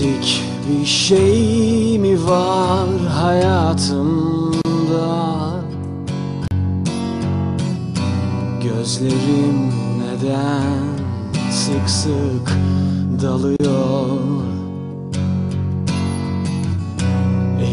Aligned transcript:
Eksik 0.00 0.42
bir 0.68 0.86
şey 0.86 1.98
mi 1.98 2.26
var 2.26 2.88
hayatımda? 3.20 4.60
Gözlerim 8.62 9.72
neden 9.98 10.82
sık 11.50 11.90
sık 11.90 12.56
dalıyor? 13.22 14.20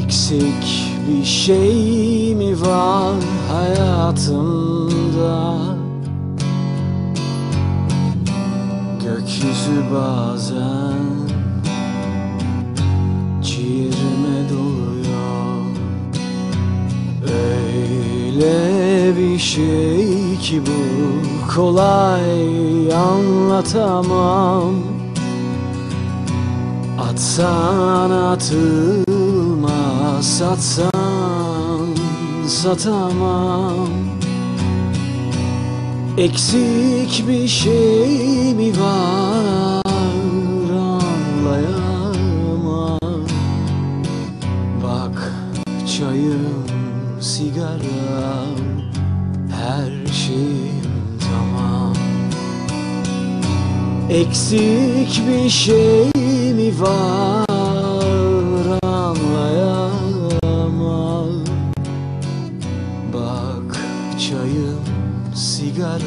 Eksik 0.04 0.92
bir 1.10 1.26
şey 1.26 2.36
mi 2.36 2.62
var 2.62 3.16
hayatımda? 3.52 4.68
Gökyüzü 9.04 9.84
bazen 9.94 11.07
Bir 19.16 19.40
şey 19.40 20.38
ki 20.42 20.62
bu 20.68 20.72
kolay 21.56 22.94
anlatamam. 22.94 24.76
Atsan 27.00 28.12
atılmaz 28.12 29.68
satsan 30.38 31.88
satamam. 32.48 33.88
Eksik 36.18 37.28
bir 37.28 37.48
şey 37.48 38.54
mi 38.56 38.72
var? 38.80 39.82
Anlayamam. 41.46 42.18
Bak 44.84 45.34
çayım, 45.98 46.66
sigaram, 47.22 48.58
her 49.68 50.14
şeyim 50.14 50.82
tamam 51.20 51.94
Eksik 54.10 55.22
bir 55.28 55.50
şey 55.50 56.12
mi 56.54 56.82
var 56.82 57.48
anlayamam. 58.84 60.08
Bak 63.14 63.78
çayım, 64.20 64.86
sigaram, 65.36 66.02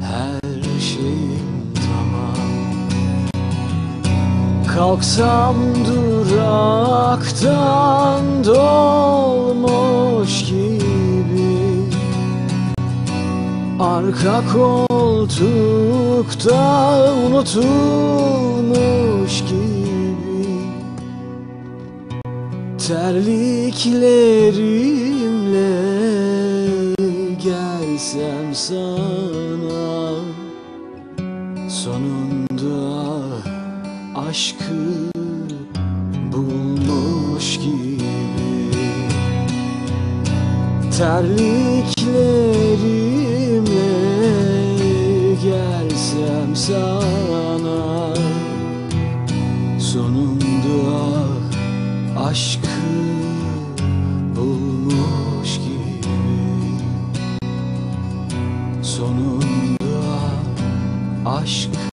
her 0.00 0.40
şeyim 0.80 1.74
tamam. 1.74 2.36
Kalksam 4.74 5.56
duraktan 5.86 6.94
dolmuş 8.44 10.34
gibi 10.44 10.89
Arka 13.90 14.42
koltukta 14.52 16.60
unutulmuş 17.26 19.34
gibi 19.40 20.46
Terliklerimle 22.88 25.72
gelsem 27.42 28.54
sana. 28.54 30.14
Sonunda 31.68 32.80
aşkı 34.28 35.10
bulmuş 36.32 37.58
gibi 37.58 38.70
Terliklerimle 40.98 43.19
desem 46.00 46.56
sana 46.56 48.14
Sonunda 49.78 50.96
aşkı 52.16 52.68
bulmuş 54.36 55.58
gibi. 55.58 56.14
Sonunda 58.82 60.20
aşkı 61.26 61.89